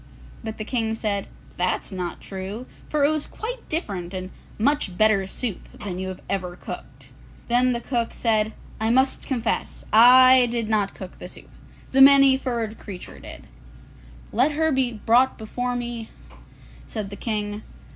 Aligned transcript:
But 0.43 0.57
the 0.57 0.65
King 0.65 0.95
said, 0.95 1.27
'That's 1.57 1.91
not 1.91 2.21
true, 2.21 2.65
for 2.89 3.05
it 3.05 3.11
was 3.11 3.27
quite 3.27 3.69
different 3.69 4.15
and 4.15 4.31
much 4.57 4.97
better 4.97 5.27
soup 5.27 5.69
than 5.73 5.99
you 5.99 6.07
have 6.07 6.21
ever 6.27 6.55
cooked.' 6.55 7.11
Then 7.49 7.73
the 7.73 7.81
cook 7.81 8.11
said, 8.15 8.53
'I 8.79 8.89
must 8.89 9.27
confess; 9.27 9.85
I 9.93 10.47
did 10.49 10.69
not 10.69 10.95
cook 10.95 11.19
the 11.19 11.27
soup; 11.27 11.51
the 11.91 12.01
Many 12.01 12.35
furred 12.35 12.79
Creature 12.79 13.19
did.' 13.19 13.43
'Let 14.31 14.53
her 14.53 14.71
be 14.71 14.91
brought 14.93 15.37
before 15.37 15.75
me,' 15.75 16.09
said 16.87 17.11
the 17.11 17.15
King. 17.15 17.61